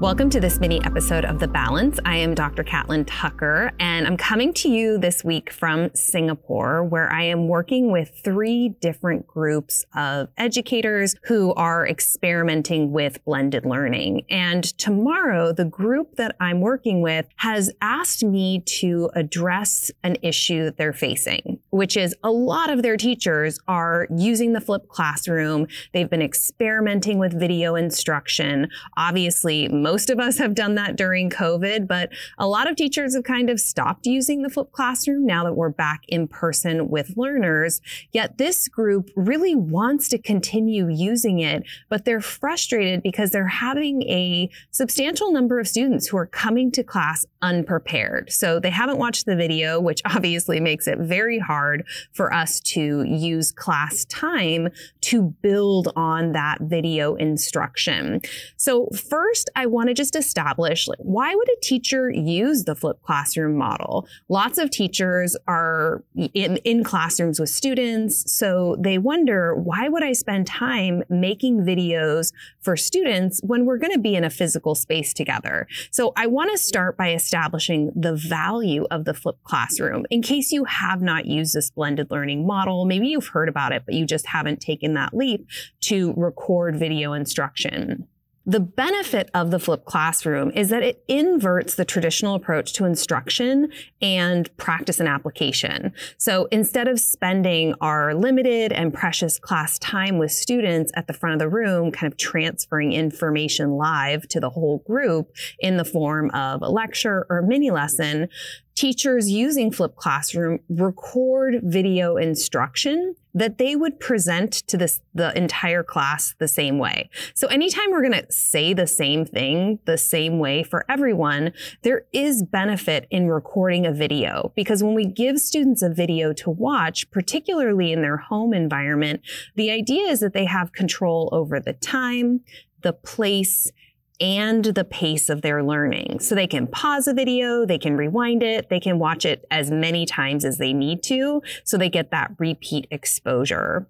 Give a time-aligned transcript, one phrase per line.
[0.00, 2.00] Welcome to this mini episode of The Balance.
[2.04, 2.64] I am Dr.
[2.64, 7.92] Catlin Tucker, and I'm coming to you this week from Singapore, where I am working
[7.92, 14.26] with three different groups of educators who are experimenting with blended learning.
[14.28, 20.64] And tomorrow, the group that I'm working with has asked me to address an issue
[20.64, 25.68] that they're facing, which is a lot of their teachers are using the flipped classroom.
[25.92, 28.68] They've been experimenting with video instruction.
[28.96, 33.24] Obviously, most of us have done that during COVID, but a lot of teachers have
[33.24, 37.82] kind of stopped using the flipped classroom now that we're back in person with learners.
[38.10, 44.00] Yet this group really wants to continue using it, but they're frustrated because they're having
[44.04, 48.32] a substantial number of students who are coming to class unprepared.
[48.32, 53.02] So they haven't watched the video, which obviously makes it very hard for us to
[53.02, 54.68] use class time
[55.02, 58.22] to build on that video instruction.
[58.56, 63.02] So first, I want to just establish like, why would a teacher use the flipped
[63.02, 64.06] classroom model?
[64.28, 70.12] Lots of teachers are in, in classrooms with students, so they wonder why would I
[70.12, 75.12] spend time making videos for students when we're going to be in a physical space
[75.12, 75.66] together?
[75.90, 80.52] So I want to start by establishing the value of the flipped classroom in case
[80.52, 82.84] you have not used this blended learning model.
[82.84, 85.48] Maybe you've heard about it, but you just haven't taken that leap
[85.82, 88.06] to record video instruction.
[88.46, 93.72] The benefit of the flipped classroom is that it inverts the traditional approach to instruction
[94.02, 95.94] and practice and application.
[96.18, 101.32] So instead of spending our limited and precious class time with students at the front
[101.32, 106.30] of the room, kind of transferring information live to the whole group in the form
[106.32, 108.28] of a lecture or mini lesson,
[108.74, 115.82] teachers using flipped classroom record video instruction that they would present to this, the entire
[115.82, 117.10] class the same way.
[117.34, 122.04] So anytime we're going to say the same thing the same way for everyone, there
[122.12, 127.10] is benefit in recording a video because when we give students a video to watch,
[127.10, 129.20] particularly in their home environment,
[129.56, 132.40] the idea is that they have control over the time,
[132.82, 133.70] the place,
[134.20, 136.20] and the pace of their learning.
[136.20, 139.70] So they can pause a video, they can rewind it, they can watch it as
[139.70, 143.88] many times as they need to, so they get that repeat exposure.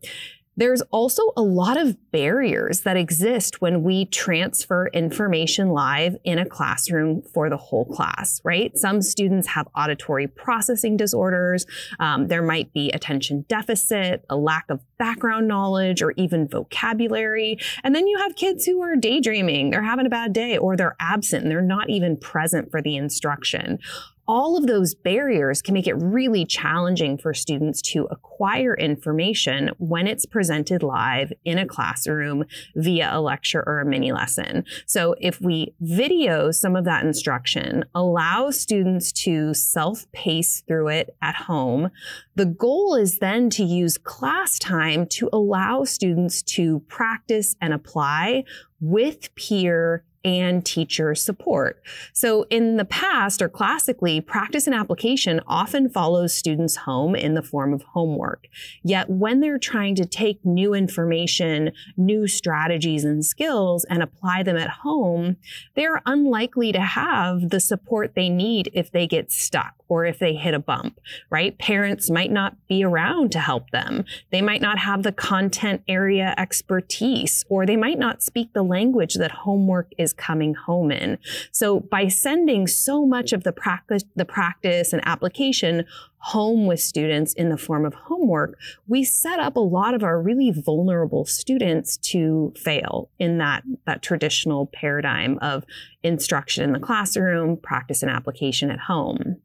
[0.56, 6.47] There's also a lot of barriers that exist when we transfer information live in a
[6.47, 8.76] classroom for the whole class, right?
[8.76, 11.66] Some students have auditory processing disorders.
[11.98, 17.59] Um, there might be attention deficit, a lack of background knowledge, or even vocabulary.
[17.82, 20.97] And then you have kids who are daydreaming, they're having a bad day, or they're
[21.00, 23.81] absent and they're not even present for the instruction
[24.26, 30.06] all of those barriers can make it really challenging for students to acquire information when
[30.06, 34.64] it's presented live in a classroom via a lecture or a mini lesson.
[34.86, 41.34] So if we video some of that instruction, allow students to self-pace through it at
[41.34, 41.91] home,
[42.34, 48.44] the goal is then to use class time to allow students to practice and apply
[48.80, 51.82] with peer and teacher support.
[52.12, 57.42] So in the past or classically, practice and application often follows students home in the
[57.42, 58.46] form of homework.
[58.82, 64.56] Yet when they're trying to take new information, new strategies and skills and apply them
[64.56, 65.36] at home,
[65.74, 70.34] they're unlikely to have the support they need if they get stuck or if they
[70.34, 70.98] hit a bump,
[71.28, 71.58] right?
[71.58, 74.04] Parents might not be around to help them.
[74.30, 79.14] They might not have the content area expertise, or they might not speak the language
[79.14, 81.19] that homework is coming home in.
[81.52, 85.84] So by sending so much of the practice, the practice and application
[86.19, 88.58] home with students in the form of homework,
[88.88, 94.00] we set up a lot of our really vulnerable students to fail in that, that
[94.00, 95.64] traditional paradigm of
[96.03, 99.36] instruction in the classroom, practice and application at home.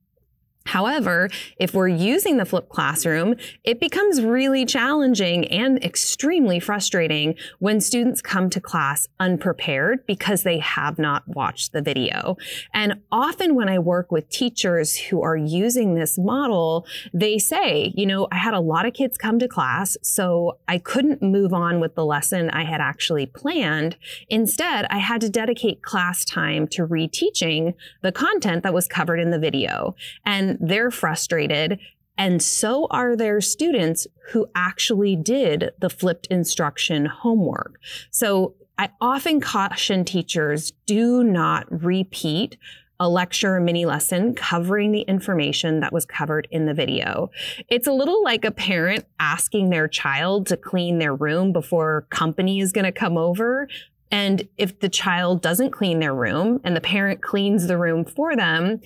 [0.66, 7.82] However, if we're using the flipped classroom, it becomes really challenging and extremely frustrating when
[7.82, 12.38] students come to class unprepared because they have not watched the video.
[12.74, 18.06] And often when I work with teachers who are using this model, they say, you
[18.06, 21.80] know, I had a lot of kids come to class, so I couldn't move on
[21.80, 23.98] with the lesson I had actually planned.
[24.30, 29.32] Instead, I had to dedicate class time to reteaching the content that was covered in
[29.32, 29.96] the video.
[30.26, 31.80] And they're frustrated.
[32.18, 37.80] And so are their students who actually did the flipped instruction homework.
[38.12, 42.58] So I often caution teachers do not repeat
[43.02, 47.32] a lecture or mini lesson covering the information that was covered in the video.
[47.70, 52.60] It's a little like a parent asking their child to clean their room before company
[52.60, 53.70] is going to come over
[54.12, 58.36] And if the child doesn't clean their room and the parent cleans the room for
[58.36, 58.82] them,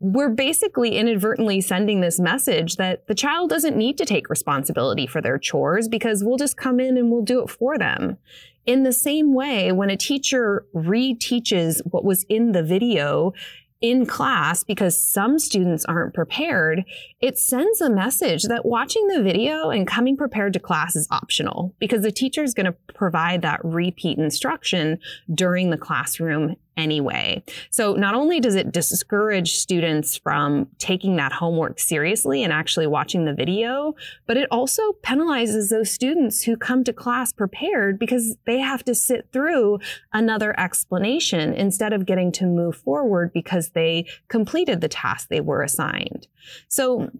[0.00, 5.20] we're basically inadvertently sending this message that the child doesn't need to take responsibility for
[5.20, 8.18] their chores because we'll just come in and we'll do it for them.
[8.66, 13.32] In the same way, when a teacher reteaches what was in the video,
[13.80, 16.84] in class because some students aren't prepared,
[17.20, 21.74] it sends a message that watching the video and coming prepared to class is optional
[21.78, 24.98] because the teacher is going to provide that repeat instruction
[25.32, 27.42] during the classroom anyway.
[27.70, 33.24] So not only does it discourage students from taking that homework seriously and actually watching
[33.24, 33.94] the video,
[34.26, 38.94] but it also penalizes those students who come to class prepared because they have to
[38.94, 39.80] sit through
[40.12, 45.62] another explanation instead of getting to move forward because they completed the task they were
[45.62, 46.28] assigned.
[46.68, 47.10] So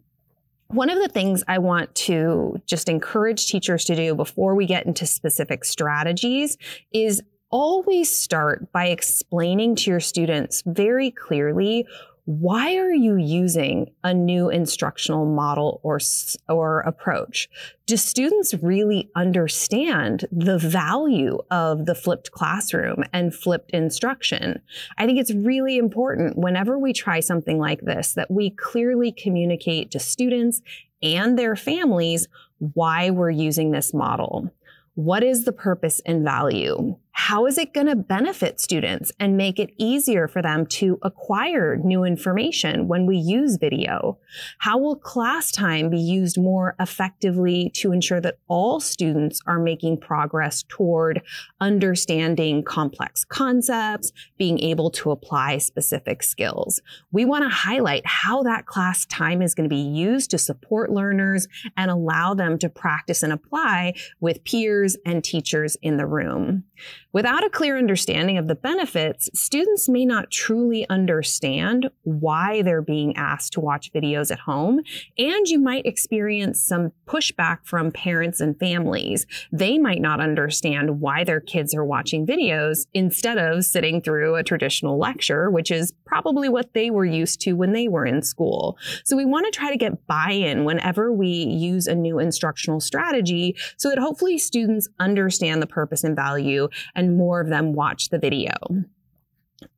[0.68, 4.86] one of the things I want to just encourage teachers to do before we get
[4.86, 6.58] into specific strategies
[6.92, 11.86] is always start by explaining to your students very clearly
[12.28, 15.98] why are you using a new instructional model or,
[16.46, 17.48] or approach?
[17.86, 24.60] Do students really understand the value of the flipped classroom and flipped instruction?
[24.98, 29.90] I think it's really important whenever we try something like this that we clearly communicate
[29.92, 30.60] to students
[31.02, 32.28] and their families
[32.58, 34.50] why we're using this model.
[34.96, 36.96] What is the purpose and value?
[37.20, 41.76] How is it going to benefit students and make it easier for them to acquire
[41.76, 44.18] new information when we use video?
[44.60, 49.98] How will class time be used more effectively to ensure that all students are making
[49.98, 51.20] progress toward
[51.60, 56.80] understanding complex concepts, being able to apply specific skills?
[57.10, 60.92] We want to highlight how that class time is going to be used to support
[60.92, 66.64] learners and allow them to practice and apply with peers and teachers in the room.
[67.10, 73.16] Without a clear understanding of the benefits, students may not truly understand why they're being
[73.16, 74.82] asked to watch videos at home,
[75.16, 79.26] and you might experience some pushback from parents and families.
[79.50, 84.44] They might not understand why their kids are watching videos instead of sitting through a
[84.44, 88.76] traditional lecture, which is probably what they were used to when they were in school.
[89.04, 93.56] So we want to try to get buy-in whenever we use a new instructional strategy
[93.78, 98.18] so that hopefully students understand the purpose and value and more of them watch the
[98.18, 98.52] video.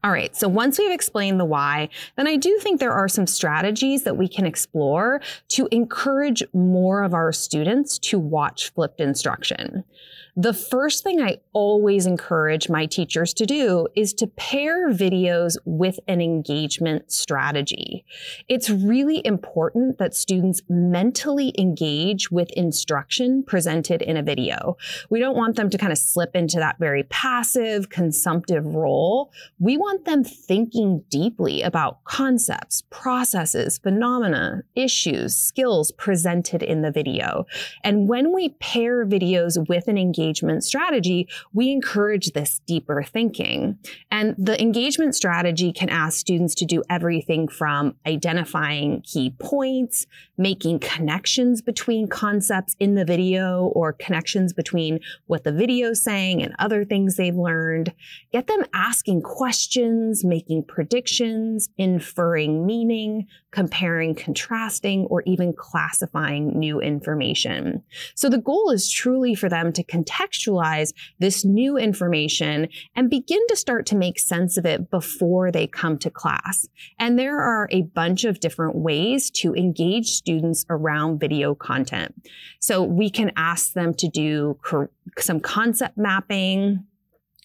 [0.03, 3.27] All right, so once we've explained the why, then I do think there are some
[3.27, 9.85] strategies that we can explore to encourage more of our students to watch flipped instruction.
[10.37, 15.99] The first thing I always encourage my teachers to do is to pair videos with
[16.07, 18.05] an engagement strategy.
[18.49, 24.77] It's really important that students mentally engage with instruction presented in a video.
[25.09, 29.33] We don't want them to kind of slip into that very passive, consumptive role.
[29.59, 37.47] We want them thinking deeply about concepts, processes, phenomena, issues, skills presented in the video.
[37.83, 43.79] And when we pair videos with an engagement engagement strategy, we encourage this deeper thinking.
[44.11, 50.07] And the engagement strategy can ask students to do everything from identifying key points,
[50.37, 56.43] making connections between concepts in the video or connections between what the video is saying
[56.43, 57.93] and other things they've learned.
[58.33, 67.83] Get them asking questions, making predictions, inferring meaning, comparing, contrasting, or even classifying new information.
[68.15, 73.57] So the goal is truly for them to contextualize this new information and begin to
[73.57, 76.69] start to make sense of it before they come to class.
[76.99, 82.15] And there are a bunch of different ways to engage students around video content.
[82.61, 84.59] So we can ask them to do
[85.19, 86.85] some concept mapping,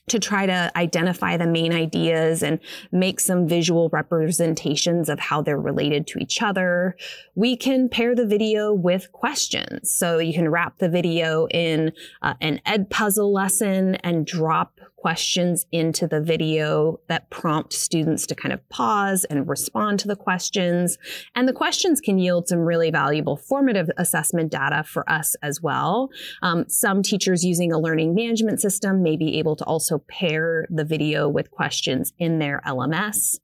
[0.07, 2.59] to try to identify the main ideas and
[2.91, 6.95] make some visual representations of how they're related to each other.
[7.33, 9.91] We can pair the video with questions.
[9.91, 16.07] So you can wrap the video in uh, an Edpuzzle lesson and drop questions into
[16.07, 20.97] the video that prompt students to kind of pause and respond to the questions.
[21.35, 26.09] And the questions can yield some really valuable formative assessment data for us as well.
[26.41, 30.83] Um, some teachers using a learning management system may be able to also pair the
[30.83, 33.37] video with questions in their LMS.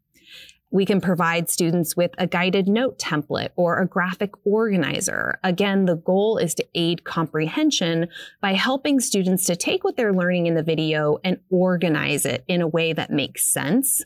[0.72, 5.38] We can provide students with a guided note template or a graphic organizer.
[5.44, 8.08] Again, the goal is to aid comprehension
[8.42, 12.62] by helping students to take what they're learning in the video and organize it in
[12.62, 14.04] a way that makes sense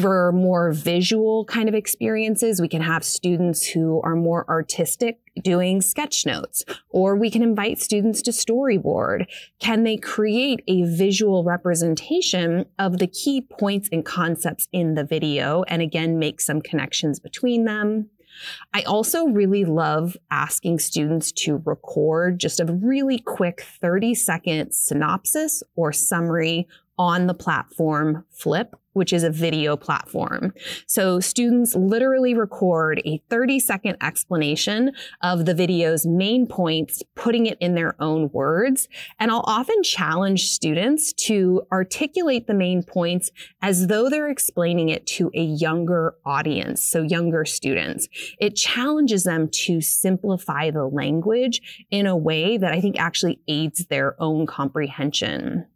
[0.00, 5.80] For more visual kind of experiences, we can have students who are more artistic doing
[5.80, 9.26] sketch notes, or we can invite students to storyboard.
[9.60, 15.62] Can they create a visual representation of the key points and concepts in the video
[15.64, 18.10] and again, make some connections between them?
[18.72, 25.62] I also really love asking students to record just a really quick 30 second synopsis
[25.74, 30.52] or summary on the platform Flip which is a video platform.
[30.86, 37.56] So students literally record a 30 second explanation of the video's main points, putting it
[37.60, 38.88] in their own words.
[39.20, 43.30] And I'll often challenge students to articulate the main points
[43.62, 48.08] as though they're explaining it to a younger audience, so younger students.
[48.40, 53.86] It challenges them to simplify the language in a way that I think actually aids
[53.86, 55.66] their own comprehension.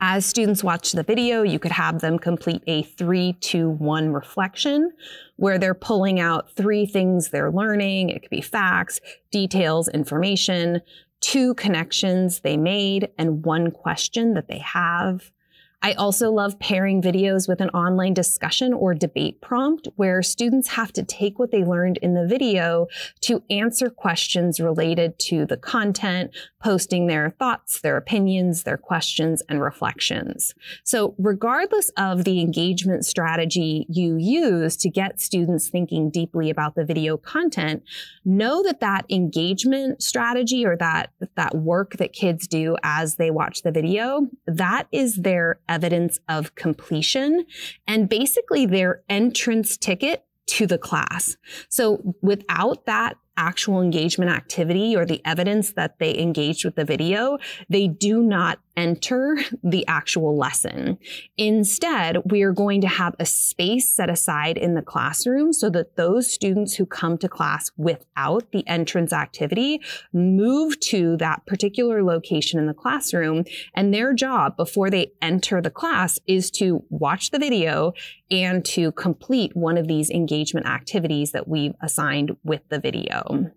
[0.00, 4.92] As students watch the video, you could have them complete a three, two, one reflection
[5.36, 8.10] where they're pulling out three things they're learning.
[8.10, 9.00] It could be facts,
[9.32, 10.82] details, information,
[11.20, 15.32] two connections they made, and one question that they have.
[15.80, 20.92] I also love pairing videos with an online discussion or debate prompt where students have
[20.94, 22.88] to take what they learned in the video
[23.22, 29.62] to answer questions related to the content, posting their thoughts, their opinions, their questions, and
[29.62, 30.52] reflections.
[30.82, 36.84] So regardless of the engagement strategy you use to get students thinking deeply about the
[36.84, 37.84] video content,
[38.24, 43.62] know that that engagement strategy or that, that work that kids do as they watch
[43.62, 47.44] the video, that is their evidence of completion
[47.86, 51.36] and basically their entrance ticket to the class.
[51.68, 57.38] So without that actual engagement activity or the evidence that they engaged with the video,
[57.68, 60.96] they do not enter the actual lesson.
[61.36, 65.96] Instead, we are going to have a space set aside in the classroom so that
[65.96, 69.80] those students who come to class without the entrance activity
[70.12, 73.44] move to that particular location in the classroom.
[73.74, 77.94] And their job before they enter the class is to watch the video
[78.30, 83.50] and to complete one of these engagement activities that we've assigned with the video.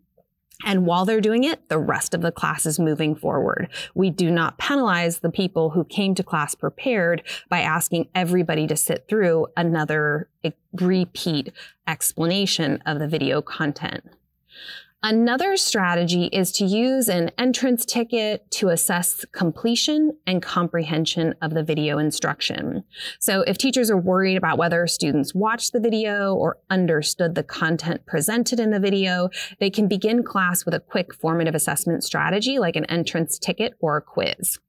[0.66, 3.70] And while they're doing it, the rest of the class is moving forward.
[3.96, 8.76] We do not penalize the people who came to class prepared by asking everybody to
[8.76, 11.54] sit through another eh, repeat
[11.88, 14.04] explanation of the video content.
[15.04, 21.64] Another strategy is to use an entrance ticket to assess completion and comprehension of the
[21.64, 22.84] video instruction.
[23.20, 28.06] So if teachers are worried about whether students watched the video or understood the content
[28.06, 29.30] presented in the video,
[29.60, 33.98] they can begin class with a quick formative assessment strategy like an entrance ticket or
[33.98, 34.60] a quiz.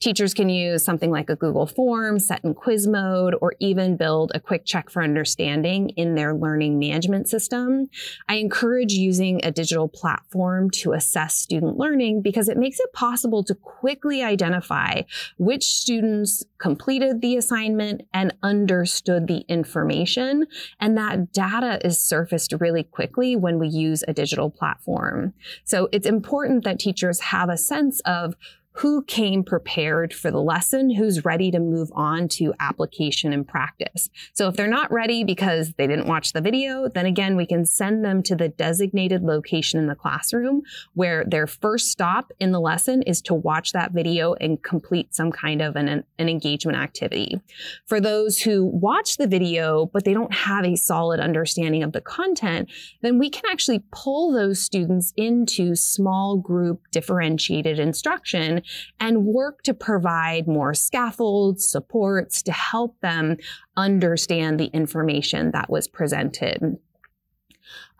[0.00, 4.32] Teachers can use something like a Google form set in quiz mode or even build
[4.34, 7.88] a quick check for understanding in their learning management system.
[8.28, 13.44] I encourage using a digital platform to assess student learning because it makes it possible
[13.44, 15.02] to quickly identify
[15.36, 20.46] which students completed the assignment and understood the information.
[20.80, 25.34] And that data is surfaced really quickly when we use a digital platform.
[25.64, 28.34] So it's important that teachers have a sense of
[28.78, 34.08] who came prepared for the lesson, who's ready to move on to application and practice.
[34.34, 37.66] So if they're not ready because they didn't watch the video, then again, we can
[37.66, 40.62] send them to the designated location in the classroom
[40.94, 45.32] where their first stop in the lesson is to watch that video and complete some
[45.32, 47.40] kind of an, an engagement activity.
[47.86, 52.00] For those who watch the video, but they don't have a solid understanding of the
[52.00, 52.70] content,
[53.02, 58.62] then we can actually pull those students into small group differentiated instruction
[59.00, 63.36] and work to provide more scaffolds, supports to help them
[63.76, 66.78] understand the information that was presented.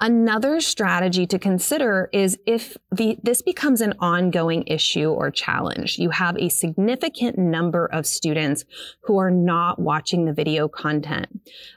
[0.00, 5.98] Another strategy to consider is if the, this becomes an ongoing issue or challenge.
[5.98, 8.64] You have a significant number of students
[9.02, 11.26] who are not watching the video content.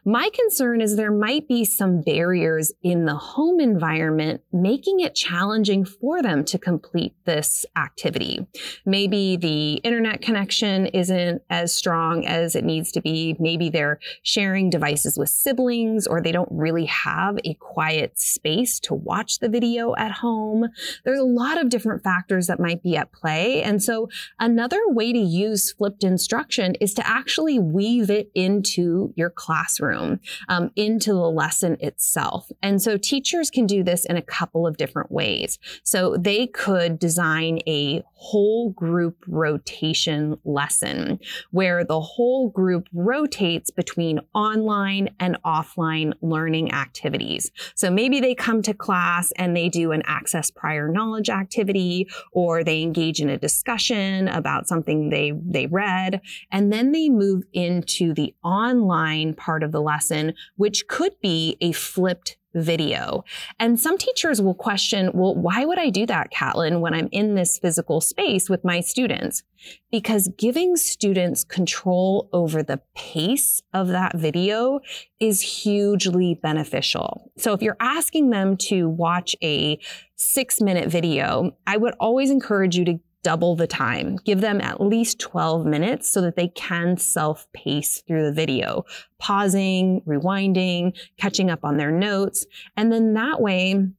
[0.06, 5.84] My concern is there might be some barriers in the home environment, making it challenging
[5.84, 8.46] for them to complete this activity.
[8.86, 13.36] Maybe the internet connection isn't as strong as it needs to be.
[13.40, 18.94] Maybe they're sharing devices with siblings or they don't really have a quiet space to
[18.94, 20.68] watch the video at home.
[21.04, 23.62] There's a lot of different factors that might be at play.
[23.64, 29.30] And so another way to use flipped instruction is to actually weave it into your
[29.30, 32.50] classroom, um, into the lesson itself.
[32.62, 35.60] And so teachers can do this in a couple of different ways.
[35.84, 44.20] So they could design a whole group rotation lesson where the whole group rotates between
[44.36, 47.52] online and offline learning activities.
[47.74, 52.64] So maybe they come to class and they do an access prior knowledge activity or
[52.64, 56.22] they engage in a discussion about something they, they read.
[56.52, 61.72] And then they move into the online part of the lesson, which could be a
[61.72, 63.24] flipped video.
[63.60, 67.36] And some teachers will question, well, why would I do that, Catlin, when I'm in
[67.36, 69.44] this physical space with my students?
[69.92, 74.80] Because giving students control over the pace of that video
[75.20, 77.32] is hugely beneficial.
[77.38, 79.80] So if you're asking them to watch a
[80.16, 84.18] six minute video, I would always encourage you to double the time.
[84.26, 88.86] Give them at least 12 minutes so that they can self pace through the video,
[89.20, 92.46] pausing, rewinding, catching up on their notes.
[92.76, 93.92] And then that way,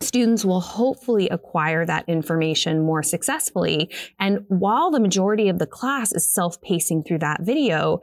[0.00, 3.90] students will hopefully acquire that information more successfully.
[4.20, 8.00] And while the majority of the class is self-pacing through that video,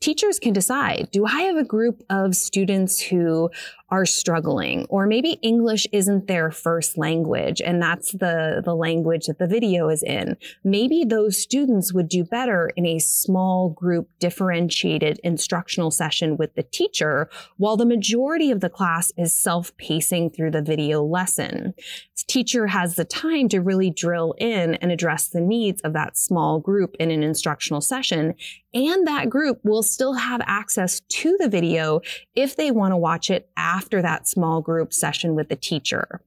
[0.00, 3.50] teachers can decide, do I have a group of students who
[3.94, 9.38] are struggling or maybe English isn't their first language and that's the, the language that
[9.38, 10.36] the video is in.
[10.64, 16.64] Maybe those students would do better in a small group differentiated instructional session with the
[16.64, 21.74] teacher while the majority of the class is self-pacing through the video lesson.
[22.16, 26.18] The teacher has the time to really drill in and address the needs of that
[26.18, 28.34] small group in an instructional session
[28.74, 32.00] and that group will still have access to the video
[32.34, 36.20] if they want to watch it after that small group session with the teacher.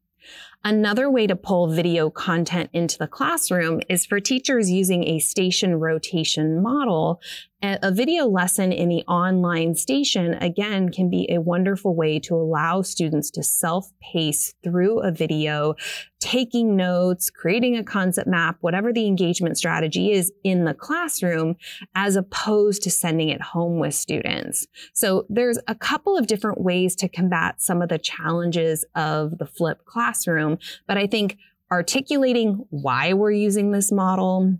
[0.63, 5.75] Another way to pull video content into the classroom is for teachers using a station
[5.79, 7.21] rotation model
[7.63, 12.83] a video lesson in the online station, again, can be a wonderful way to allow
[12.83, 15.73] students to self-pace through a video,
[16.19, 21.55] taking notes, creating a concept map, whatever the engagement strategy is in the classroom,
[21.95, 24.67] as opposed to sending it home with students.
[24.93, 29.47] So there's a couple of different ways to combat some of the challenges of the
[29.47, 30.56] flipped classroom,
[30.87, 31.37] but I think
[31.71, 34.57] articulating why we're using this model,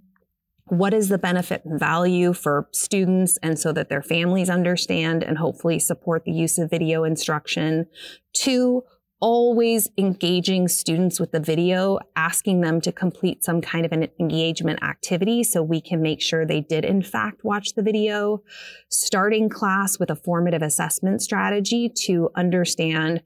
[0.65, 5.37] what is the benefit and value for students and so that their families understand and
[5.37, 7.87] hopefully support the use of video instruction.
[8.33, 8.83] Two,
[9.19, 14.83] always engaging students with the video, asking them to complete some kind of an engagement
[14.83, 18.43] activity so we can make sure they did in fact watch the video.
[18.89, 23.23] Starting class with a formative assessment strategy to understand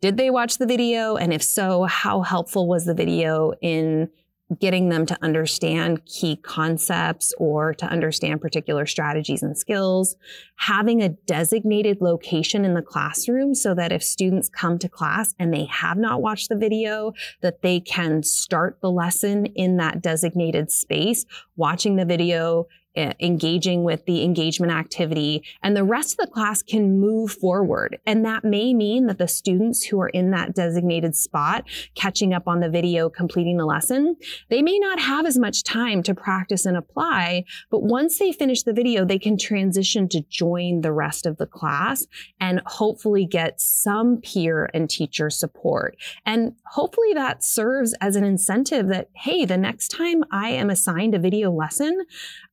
[0.00, 1.16] did they watch the video?
[1.16, 4.10] And if so, how helpful was the video in
[4.60, 10.16] getting them to understand key concepts or to understand particular strategies and skills,
[10.56, 15.52] having a designated location in the classroom so that if students come to class and
[15.52, 20.70] they have not watched the video, that they can start the lesson in that designated
[20.70, 21.24] space,
[21.56, 26.62] watching the video, Uh, engaging with the engagement activity and the rest of the class
[26.62, 27.98] can move forward.
[28.06, 31.64] And that may mean that the students who are in that designated spot,
[31.96, 34.14] catching up on the video, completing the lesson,
[34.48, 38.62] they may not have as much time to practice and apply, but once they finish
[38.62, 42.06] the video, they can transition to join the rest of the class
[42.38, 45.96] and hopefully get some peer and teacher support.
[46.24, 51.16] And hopefully that serves as an incentive that, hey, the next time I am assigned
[51.16, 52.04] a video lesson,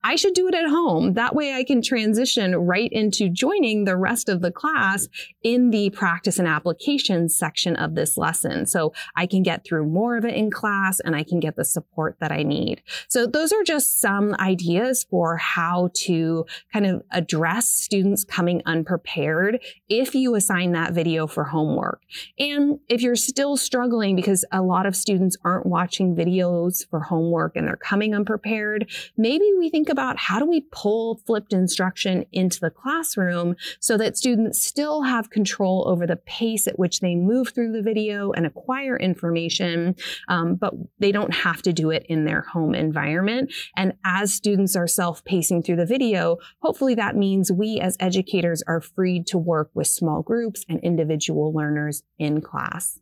[0.04, 1.14] I should do it at home.
[1.14, 5.08] That way I can transition right into joining the rest of the class
[5.44, 8.66] in the practice and application section of this lesson.
[8.66, 11.66] So I can get through more of it in class and I can get the
[11.66, 12.82] support that I need.
[13.10, 19.60] So those are just some ideas for how to kind of address students coming unprepared
[19.88, 22.02] if you assign that video for homework.
[22.40, 27.56] And if you're still struggling because a lot of students aren't watching videos for homework
[27.56, 32.60] and they're coming unprepared, maybe we think about how do we pull flipped instruction into
[32.60, 37.50] the classroom so that students still have control over the pace at which they move
[37.50, 39.96] through the video and acquire information,
[40.28, 43.54] um, but they don't have to do it in their home environment.
[43.76, 48.82] And as students are self-pacing through the video, hopefully that means we as educators are
[48.82, 53.00] freed to work with small groups and individual learners in class.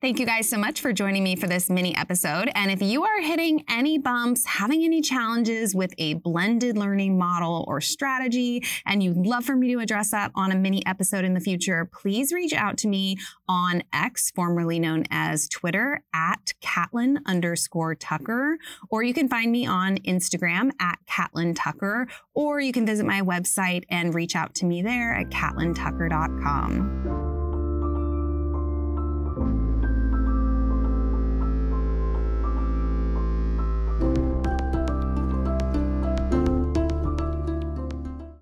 [0.00, 2.50] Thank you guys so much for joining me for this mini episode.
[2.54, 7.64] And if you are hitting any bumps, having any challenges with a blended learning model
[7.68, 11.34] or strategy, and you'd love for me to address that on a mini episode in
[11.34, 13.16] the future, please reach out to me
[13.48, 18.58] on X, formerly known as Twitter, at Catlin underscore Tucker,
[18.88, 23.20] or you can find me on Instagram at Catlin Tucker, or you can visit my
[23.20, 27.31] website and reach out to me there at catlintucker.com.